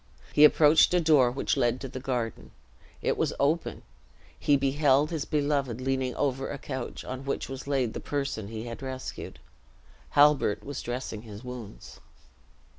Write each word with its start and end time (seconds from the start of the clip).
He 0.33 0.43
approached 0.45 0.95
a 0.95 0.99
door 0.99 1.29
which 1.29 1.55
led 1.55 1.75
into 1.75 1.87
the 1.87 1.99
garden. 1.99 2.49
It 3.03 3.17
was 3.17 3.35
open. 3.39 3.83
He 4.39 4.57
beheld 4.57 5.11
his 5.11 5.25
beloved 5.25 5.79
leaning 5.79 6.15
over 6.15 6.49
a 6.49 6.57
couch, 6.57 7.05
on 7.05 7.23
which 7.23 7.47
was 7.47 7.67
laid 7.67 7.93
the 7.93 7.99
person 7.99 8.47
he 8.47 8.63
had 8.63 8.81
rescued. 8.81 9.37
Halbert 10.17 10.63
was 10.63 10.81
dressing 10.81 11.21
his 11.21 11.43
wounds. 11.43 11.99